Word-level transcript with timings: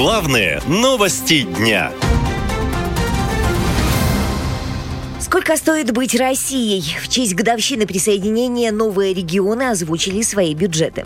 Главные 0.00 0.62
новости 0.68 1.42
дня. 1.42 1.90
Сколько 5.18 5.56
стоит 5.56 5.90
быть 5.90 6.14
Россией? 6.14 6.96
В 7.02 7.08
честь 7.08 7.34
годовщины 7.34 7.84
присоединения 7.84 8.70
новые 8.70 9.12
регионы 9.12 9.64
озвучили 9.64 10.22
свои 10.22 10.54
бюджеты. 10.54 11.04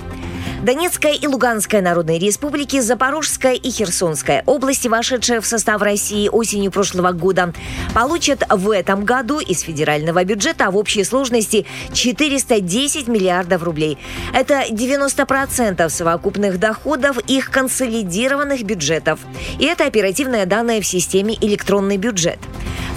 Донецкая 0.63 1.15
и 1.15 1.27
Луганская 1.27 1.83
народные 1.83 2.21
республики, 2.21 2.79
Запорожская 2.79 3.55
и 3.55 3.69
Херсонская 3.69 4.45
области, 4.47 4.87
вошедшие 4.87 5.41
в 5.41 5.47
состав 5.47 5.83
России 5.83 6.29
осенью 6.29 6.71
прошлого 6.71 7.11
года, 7.11 7.53
получат 7.95 8.45
в 8.49 8.71
этом 8.71 9.05
году 9.05 9.41
из 9.41 9.63
федерального 9.63 10.23
бюджета 10.23 10.71
в 10.71 10.77
общей 10.77 11.03
сложности 11.03 11.67
410 11.93 13.09
миллиардов 13.09 13.65
рублей. 13.65 13.99
Это 14.33 14.63
90% 14.71 15.89
совокупных 15.89 16.61
доходов 16.61 17.19
их 17.27 17.51
консолидированных 17.51 18.63
бюджетов. 18.63 19.19
И 19.59 19.65
это 19.65 19.85
оперативные 19.85 20.47
данные 20.47 20.81
в 20.81 20.87
системе 20.87 21.37
«Электронный 21.41 21.97
бюджет» 21.97 22.39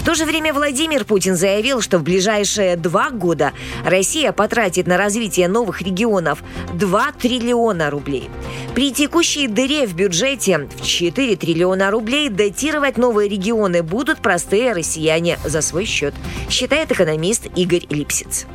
то 0.06 0.14
же 0.14 0.24
время 0.24 0.54
Владимир 0.54 1.04
Путин 1.04 1.34
заявил, 1.34 1.80
что 1.80 1.98
в 1.98 2.04
ближайшие 2.04 2.76
два 2.76 3.10
года 3.10 3.52
Россия 3.84 4.30
потратит 4.30 4.86
на 4.86 4.96
развитие 4.96 5.48
новых 5.48 5.82
регионов 5.82 6.44
2 6.74 7.12
триллиона 7.20 7.90
рублей. 7.90 8.30
При 8.76 8.92
текущей 8.92 9.48
дыре 9.48 9.84
в 9.84 9.96
бюджете 9.96 10.68
в 10.80 10.86
4 10.86 11.34
триллиона 11.34 11.90
рублей 11.90 12.28
датировать 12.28 12.98
новые 12.98 13.28
регионы 13.28 13.82
будут 13.82 14.18
простые 14.18 14.74
россияне 14.74 15.40
за 15.44 15.60
свой 15.60 15.86
счет, 15.86 16.14
считает 16.48 16.92
экономист 16.92 17.48
Игорь 17.56 17.86
Липсиц 17.90 18.46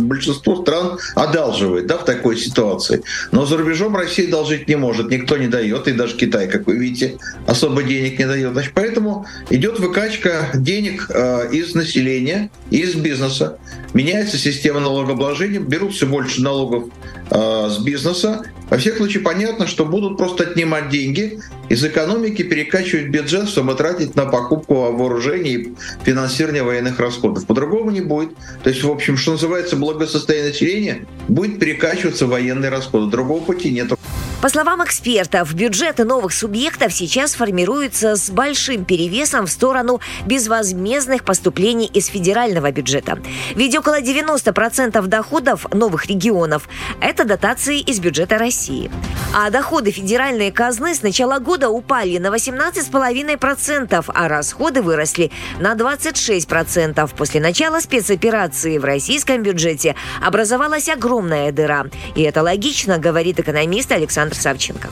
большинство 0.00 0.62
стран 0.62 0.98
одалживает 1.14 1.86
да, 1.86 1.98
в 1.98 2.04
такой 2.04 2.36
ситуации. 2.36 3.02
Но 3.32 3.46
за 3.46 3.56
рубежом 3.56 3.96
Россия 3.96 4.28
должить 4.28 4.68
не 4.68 4.76
может, 4.76 5.10
никто 5.10 5.36
не 5.36 5.48
дает, 5.48 5.88
и 5.88 5.92
даже 5.92 6.16
Китай, 6.16 6.48
как 6.48 6.66
вы 6.66 6.76
видите, 6.76 7.18
особо 7.46 7.82
денег 7.82 8.18
не 8.18 8.26
дает. 8.26 8.52
Значит, 8.52 8.72
поэтому 8.74 9.26
идет 9.50 9.78
выкачка 9.78 10.50
денег 10.54 11.06
э, 11.10 11.50
из 11.52 11.74
населения, 11.74 12.50
из 12.70 12.94
бизнеса. 12.94 13.58
Меняется 13.94 14.38
система 14.38 14.80
налогообложения, 14.80 15.60
берут 15.60 15.94
все 15.94 16.06
больше 16.06 16.42
налогов 16.42 16.84
э, 17.30 17.68
с 17.70 17.78
бизнеса, 17.82 18.42
во 18.70 18.78
всех 18.78 18.96
случаях 18.96 19.24
понятно, 19.24 19.66
что 19.66 19.84
будут 19.84 20.16
просто 20.16 20.44
отнимать 20.44 20.88
деньги 20.88 21.40
из 21.68 21.84
экономики, 21.84 22.42
перекачивать 22.42 23.08
бюджет, 23.08 23.48
чтобы 23.48 23.74
тратить 23.74 24.14
на 24.14 24.26
покупку 24.26 24.92
вооружений 24.92 25.54
и 25.54 25.74
финансирование 26.04 26.62
военных 26.62 27.00
расходов. 27.00 27.46
По-другому 27.46 27.90
не 27.90 28.00
будет. 28.00 28.30
То 28.62 28.70
есть, 28.70 28.84
в 28.84 28.90
общем, 28.90 29.16
что 29.16 29.32
называется, 29.32 29.76
благосостояние 29.76 30.50
населения 30.50 31.06
будет 31.26 31.58
перекачиваться 31.58 32.26
военные 32.26 32.70
расходы. 32.70 33.10
Другого 33.10 33.44
пути 33.44 33.70
нет. 33.70 33.92
По 34.40 34.48
словам 34.48 34.82
экспертов, 34.82 35.52
бюджеты 35.52 36.04
новых 36.04 36.32
субъектов 36.32 36.94
сейчас 36.94 37.34
формируются 37.34 38.16
с 38.16 38.30
большим 38.30 38.86
перевесом 38.86 39.44
в 39.44 39.50
сторону 39.50 40.00
безвозмездных 40.24 41.24
поступлений 41.24 41.84
из 41.84 42.06
федерального 42.06 42.72
бюджета. 42.72 43.18
Ведь 43.54 43.76
около 43.76 44.00
90% 44.00 45.06
доходов 45.08 45.66
новых 45.74 46.06
регионов– 46.06 46.70
это 47.02 47.26
дотации 47.26 47.80
из 47.80 48.00
бюджета 48.00 48.38
России. 48.38 48.90
А 49.34 49.50
доходы 49.50 49.90
федеральной 49.90 50.50
казны 50.50 50.94
с 50.94 51.02
начала 51.02 51.38
года 51.38 51.68
упали 51.68 52.16
на 52.16 52.28
18,5%, 52.28 54.04
а 54.08 54.28
расходы 54.28 54.80
выросли 54.80 55.30
на 55.60 55.74
26%. 55.74 57.10
После 57.14 57.40
начала 57.42 57.80
спецоперации 57.80 58.78
в 58.78 58.84
российском 58.84 59.42
бюджете 59.42 59.96
образовалась 60.22 60.88
огромная 60.88 61.52
дыра. 61.52 61.86
И 62.14 62.22
это 62.22 62.42
логично, 62.42 62.96
говорит 62.96 63.38
экономист 63.38 63.92
Александр 63.92 64.29
Александр 64.30 64.34
Савченко. 64.34 64.88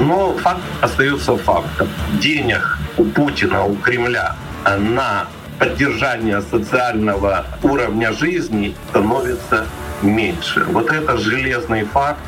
Но 0.00 0.36
факт 0.38 0.60
остается 0.80 1.36
фактом. 1.36 1.88
Денег 2.20 2.78
у 2.98 3.04
Путина, 3.04 3.64
у 3.64 3.76
Кремля 3.76 4.36
на 4.78 5.26
поддержание 5.58 6.42
социального 6.42 7.46
уровня 7.62 8.12
жизни 8.12 8.74
становится 8.90 9.66
меньше. 10.02 10.64
Вот 10.68 10.90
это 10.90 11.16
железный 11.16 11.84
факт, 11.84 12.20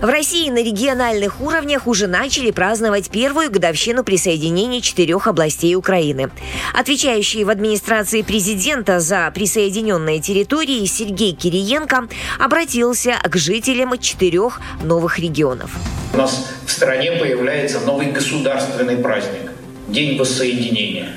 в 0.00 0.08
России 0.08 0.50
на 0.50 0.62
региональных 0.62 1.40
уровнях 1.40 1.86
уже 1.86 2.06
начали 2.06 2.50
праздновать 2.50 3.10
первую 3.10 3.50
годовщину 3.50 4.04
присоединения 4.04 4.80
четырех 4.80 5.26
областей 5.26 5.74
Украины. 5.74 6.30
Отвечающий 6.74 7.44
в 7.44 7.50
администрации 7.50 8.22
президента 8.22 9.00
за 9.00 9.30
присоединенные 9.34 10.20
территории 10.20 10.84
Сергей 10.84 11.32
Кириенко 11.32 12.08
обратился 12.38 13.14
к 13.22 13.36
жителям 13.36 13.98
четырех 13.98 14.60
новых 14.82 15.18
регионов. 15.18 15.70
У 16.12 16.18
нас 16.18 16.46
в 16.66 16.70
стране 16.70 17.12
появляется 17.12 17.80
новый 17.80 18.12
государственный 18.12 18.96
праздник– 18.96 19.52
День 19.88 20.18
воссоединения. 20.18 21.08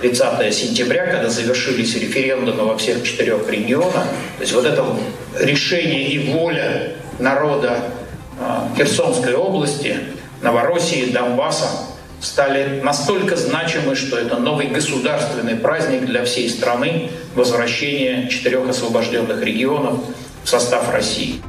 30 0.00 0.54
сентября, 0.54 1.06
когда 1.06 1.28
завершились 1.28 1.94
референдумы 1.94 2.64
во 2.64 2.76
всех 2.78 3.02
четырех 3.02 3.48
регионах, 3.50 4.04
то 4.36 4.40
есть 4.40 4.52
вот 4.52 4.64
это 4.64 4.84
решение 5.38 6.08
и 6.08 6.32
воля 6.32 6.92
народа 7.18 7.90
Херсонской 8.76 9.34
области, 9.34 9.96
Новороссии, 10.42 11.10
Донбасса 11.10 11.66
стали 12.20 12.80
настолько 12.80 13.36
значимы, 13.36 13.94
что 13.94 14.18
это 14.18 14.36
новый 14.36 14.68
государственный 14.68 15.56
праздник 15.56 16.06
для 16.06 16.24
всей 16.24 16.48
страны 16.48 17.10
возвращение 17.34 18.28
четырех 18.28 18.68
освобожденных 18.68 19.42
регионов 19.42 20.00
в 20.42 20.48
состав 20.48 20.90
России. 20.90 21.40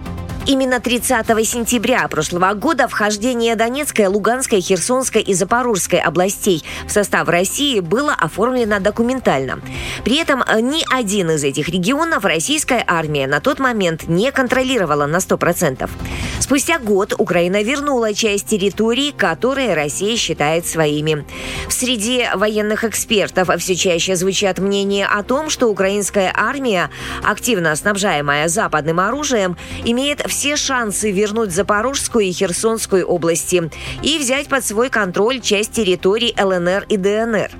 Именно 0.47 0.79
30 0.79 1.25
сентября 1.47 2.07
прошлого 2.07 2.53
года 2.53 2.88
вхождение 2.88 3.56
Донецкой, 3.56 4.06
Луганской, 4.06 4.61
Херсонской 4.61 5.23
и 5.23 5.33
Запорожской 5.33 6.00
областей 6.00 6.63
в 6.85 6.91
состав 6.91 7.28
России 7.29 7.79
было 7.79 8.13
оформлено 8.13 8.79
документально. 8.79 9.59
При 10.03 10.17
этом 10.17 10.44
ни 10.61 10.84
один 10.94 11.31
из 11.31 11.44
этих 11.44 11.67
регионов 11.69 12.25
российская 12.25 12.84
армия 12.85 13.25
на 13.25 13.39
тот 13.39 13.57
момент 13.57 14.07
не 14.07 14.31
контролировала 14.31 15.07
на 15.07 15.17
100%. 15.17 15.89
Спустя 16.39 16.78
год 16.78 17.16
Украина 17.17 17.63
вернула 17.63 18.13
часть 18.13 18.45
территорий, 18.45 19.11
которые 19.11 19.73
Россия 19.73 20.16
считает 20.16 20.67
своими. 20.67 21.25
В 21.67 21.73
среде 21.73 22.29
военных 22.35 22.84
экспертов 22.84 23.50
все 23.57 23.75
чаще 23.75 24.16
звучат 24.16 24.59
мнения 24.59 25.07
о 25.07 25.23
том, 25.23 25.50
что 25.50 25.69
украинская 25.69 26.31
армия, 26.35 26.91
активно 27.23 27.75
снабжаемая 27.75 28.47
западным 28.47 29.00
оружием, 29.00 29.57
имеет 29.85 30.22
все 30.35 30.57
шансы 30.57 31.12
вернуть 31.12 31.51
Запорожскую 31.51 32.25
и 32.25 32.34
Херсонскую 32.34 33.07
области 33.07 33.72
и 34.03 34.18
взять 34.19 34.50
под 34.50 34.66
свой 34.66 34.90
контроль 34.90 35.40
часть 35.40 35.72
территорий 35.72 36.35
ЛНР 36.38 36.88
и 36.90 36.97
ДНР. 36.97 37.51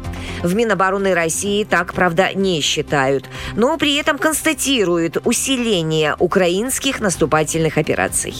В 0.44 0.54
Минобороны 0.56 1.14
России 1.14 1.64
так, 1.64 1.94
правда, 1.94 2.34
не 2.36 2.60
считают, 2.60 3.30
но 3.56 3.78
при 3.78 3.96
этом 3.96 4.18
констатируют 4.18 5.20
усиление 5.24 6.18
украинских 6.20 7.00
наступательных 7.00 7.78
операций. 7.78 8.36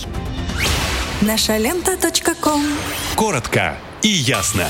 Наша 1.22 1.56
лента. 1.56 1.98
Коротко 3.16 3.78
и 4.02 4.10
ясно. 4.10 4.66